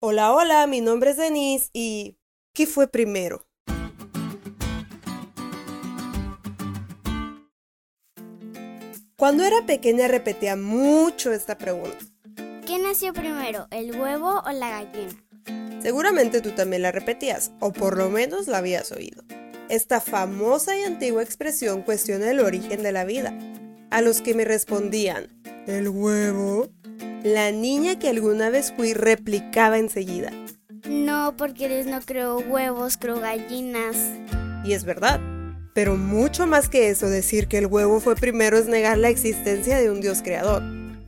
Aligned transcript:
Hola, 0.00 0.32
hola, 0.32 0.64
mi 0.68 0.80
nombre 0.80 1.10
es 1.10 1.16
Denise 1.16 1.70
y 1.72 2.16
¿qué 2.52 2.68
fue 2.68 2.86
primero? 2.86 3.48
Cuando 9.16 9.42
era 9.42 9.66
pequeña 9.66 10.06
repetía 10.06 10.54
mucho 10.54 11.32
esta 11.32 11.58
pregunta. 11.58 11.98
¿Qué 12.64 12.78
nació 12.78 13.12
primero, 13.12 13.66
el 13.72 13.98
huevo 14.00 14.40
o 14.46 14.52
la 14.52 14.70
gallina? 14.70 15.20
Seguramente 15.82 16.40
tú 16.42 16.52
también 16.52 16.82
la 16.82 16.92
repetías, 16.92 17.50
o 17.58 17.72
por 17.72 17.98
lo 17.98 18.08
menos 18.08 18.46
la 18.46 18.58
habías 18.58 18.92
oído. 18.92 19.24
Esta 19.68 20.00
famosa 20.00 20.78
y 20.78 20.84
antigua 20.84 21.24
expresión 21.24 21.82
cuestiona 21.82 22.30
el 22.30 22.38
origen 22.38 22.84
de 22.84 22.92
la 22.92 23.04
vida. 23.04 23.36
A 23.90 24.00
los 24.00 24.22
que 24.22 24.34
me 24.34 24.44
respondían, 24.44 25.42
¿el 25.66 25.88
huevo? 25.88 26.68
La 27.24 27.50
niña 27.50 27.98
que 27.98 28.08
alguna 28.08 28.48
vez 28.48 28.72
fui 28.76 28.94
replicaba 28.94 29.78
enseguida. 29.78 30.30
No, 30.88 31.34
porque 31.36 31.68
Dios 31.68 31.86
no 31.86 32.00
creó 32.00 32.38
huevos, 32.38 32.96
creó 32.96 33.18
gallinas. 33.18 33.96
Y 34.64 34.72
es 34.72 34.84
verdad. 34.84 35.20
Pero 35.74 35.96
mucho 35.96 36.46
más 36.46 36.68
que 36.68 36.90
eso, 36.90 37.08
decir 37.08 37.48
que 37.48 37.58
el 37.58 37.66
huevo 37.66 37.98
fue 37.98 38.14
primero 38.14 38.56
es 38.56 38.66
negar 38.66 38.98
la 38.98 39.08
existencia 39.08 39.78
de 39.78 39.90
un 39.90 40.00
Dios 40.00 40.22
creador. 40.22 40.62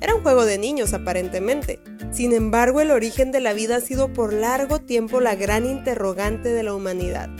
Era 0.00 0.16
un 0.16 0.22
juego 0.22 0.44
de 0.44 0.58
niños 0.58 0.92
aparentemente. 0.92 1.78
Sin 2.10 2.32
embargo, 2.32 2.80
el 2.80 2.90
origen 2.90 3.30
de 3.30 3.40
la 3.40 3.52
vida 3.52 3.76
ha 3.76 3.80
sido 3.80 4.12
por 4.12 4.32
largo 4.32 4.80
tiempo 4.80 5.20
la 5.20 5.36
gran 5.36 5.64
interrogante 5.66 6.48
de 6.48 6.64
la 6.64 6.74
humanidad. 6.74 7.30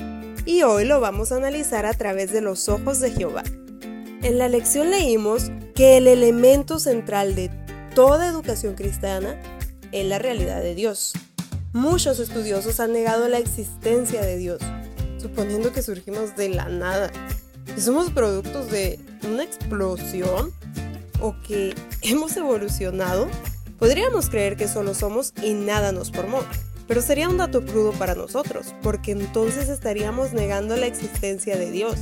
Y 0.47 0.62
hoy 0.62 0.84
lo 0.84 1.00
vamos 1.00 1.33
a 1.33 1.36
analizar 1.36 1.84
a 1.84 1.94
través 1.94 2.33
de 2.33 2.41
los 2.41 2.69
ojos 2.69 3.00
de 3.00 3.10
Jehová. 3.10 3.42
En 4.22 4.38
la 4.38 4.48
lección 4.48 4.91
leímos 4.91 5.50
que 5.74 5.97
el 5.97 6.06
elemento 6.06 6.78
central 6.78 7.34
de 7.34 7.48
toda 7.95 8.28
educación 8.28 8.74
cristiana 8.74 9.41
es 9.92 10.06
la 10.06 10.19
realidad 10.19 10.62
de 10.62 10.74
Dios. 10.74 11.12
Muchos 11.73 12.19
estudiosos 12.19 12.80
han 12.80 12.92
negado 12.92 13.28
la 13.28 13.38
existencia 13.38 14.23
de 14.23 14.37
Dios, 14.37 14.60
suponiendo 15.19 15.72
que 15.72 15.83
surgimos 15.83 16.36
de 16.36 16.48
la 16.50 16.69
nada, 16.69 17.11
que 17.66 17.81
somos 17.81 18.11
productos 18.11 18.70
de 18.70 18.98
una 19.31 19.42
explosión 19.42 20.53
o 21.20 21.34
que 21.47 21.75
hemos 22.03 22.36
evolucionado, 22.36 23.28
podríamos 23.78 24.28
creer 24.28 24.56
que 24.56 24.69
solo 24.69 24.94
somos 24.94 25.33
y 25.42 25.55
nada 25.55 25.92
nos 25.92 26.11
formó. 26.11 26.41
Pero 26.88 27.00
sería 27.00 27.28
un 27.28 27.38
dato 27.38 27.64
crudo 27.64 27.92
para 27.92 28.14
nosotros, 28.14 28.75
porque 28.83 29.12
entonces 29.12 29.69
estaríamos 29.69 30.33
negando 30.33 30.77
la 30.77 30.86
existencia 30.86 31.56
de 31.56 31.70
Dios, 31.70 31.97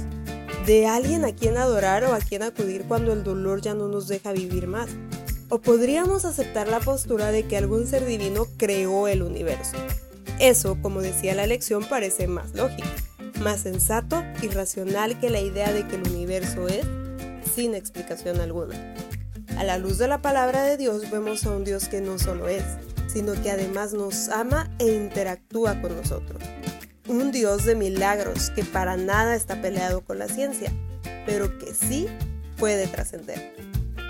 de 0.66 0.86
alguien 0.86 1.24
a 1.24 1.32
quien 1.32 1.58
adorar 1.58 2.04
o 2.04 2.14
a 2.14 2.18
quien 2.18 2.42
acudir 2.42 2.84
cuando 2.88 3.12
el 3.12 3.22
dolor 3.22 3.60
ya 3.60 3.74
no 3.74 3.88
nos 3.88 4.08
deja 4.08 4.32
vivir 4.32 4.66
más. 4.66 4.88
O 5.50 5.60
podríamos 5.60 6.24
aceptar 6.24 6.68
la 6.68 6.80
postura 6.80 7.30
de 7.30 7.46
que 7.46 7.58
algún 7.58 7.86
ser 7.86 8.06
divino 8.06 8.46
creó 8.56 9.08
el 9.08 9.22
universo. 9.22 9.76
Eso, 10.38 10.78
como 10.80 11.02
decía 11.02 11.34
la 11.34 11.46
lección, 11.46 11.84
parece 11.84 12.26
más 12.26 12.54
lógico 12.54 12.88
más 13.40 13.60
sensato 13.60 14.22
y 14.42 14.48
racional 14.48 15.18
que 15.18 15.30
la 15.30 15.40
idea 15.40 15.72
de 15.72 15.86
que 15.86 15.96
el 15.96 16.08
universo 16.08 16.68
es 16.68 16.86
sin 17.54 17.74
explicación 17.74 18.40
alguna. 18.40 18.94
A 19.56 19.64
la 19.64 19.78
luz 19.78 19.98
de 19.98 20.08
la 20.08 20.22
palabra 20.22 20.62
de 20.62 20.76
Dios 20.76 21.10
vemos 21.10 21.44
a 21.44 21.50
un 21.50 21.64
Dios 21.64 21.88
que 21.88 22.00
no 22.00 22.18
solo 22.18 22.48
es, 22.48 22.62
sino 23.08 23.32
que 23.42 23.50
además 23.50 23.92
nos 23.92 24.28
ama 24.28 24.70
e 24.78 24.92
interactúa 24.92 25.80
con 25.80 25.96
nosotros. 25.96 26.42
Un 27.08 27.32
Dios 27.32 27.64
de 27.64 27.74
milagros 27.74 28.50
que 28.50 28.62
para 28.62 28.96
nada 28.96 29.34
está 29.34 29.60
peleado 29.60 30.02
con 30.02 30.18
la 30.18 30.28
ciencia, 30.28 30.72
pero 31.26 31.58
que 31.58 31.74
sí 31.74 32.06
puede 32.56 32.86
trascender. 32.86 33.54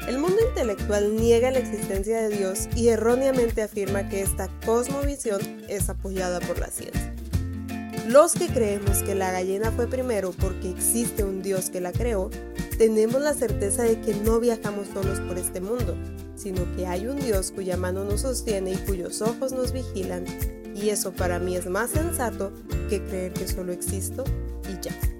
El 0.08 0.18
mundo 0.18 0.38
intelectual 0.48 1.14
niega 1.16 1.50
la 1.50 1.58
existencia 1.58 2.22
de 2.22 2.36
Dios 2.36 2.68
y 2.74 2.88
erróneamente 2.88 3.62
afirma 3.62 4.08
que 4.08 4.22
esta 4.22 4.48
cosmovisión 4.64 5.40
es 5.68 5.88
apoyada 5.88 6.40
por 6.40 6.58
la 6.58 6.68
ciencia. 6.68 7.14
Los 8.08 8.32
que 8.32 8.48
creemos 8.48 9.02
que 9.02 9.14
la 9.14 9.30
gallina 9.30 9.70
fue 9.70 9.86
primero 9.86 10.32
porque 10.32 10.70
existe 10.70 11.22
un 11.22 11.42
Dios 11.42 11.70
que 11.70 11.80
la 11.80 11.92
creó, 11.92 12.30
tenemos 12.76 13.20
la 13.20 13.34
certeza 13.34 13.82
de 13.84 14.00
que 14.00 14.14
no 14.14 14.40
viajamos 14.40 14.88
solos 14.88 15.20
por 15.20 15.38
este 15.38 15.60
mundo, 15.60 15.96
sino 16.34 16.64
que 16.74 16.86
hay 16.86 17.06
un 17.06 17.20
Dios 17.20 17.52
cuya 17.52 17.76
mano 17.76 18.04
nos 18.04 18.22
sostiene 18.22 18.72
y 18.72 18.76
cuyos 18.78 19.20
ojos 19.20 19.52
nos 19.52 19.72
vigilan, 19.72 20.24
y 20.74 20.88
eso 20.88 21.12
para 21.12 21.38
mí 21.38 21.56
es 21.56 21.66
más 21.66 21.90
sensato 21.90 22.52
que 22.88 23.02
creer 23.04 23.32
que 23.34 23.46
solo 23.46 23.72
existo 23.72 24.24
y 24.68 24.82
ya. 24.82 25.19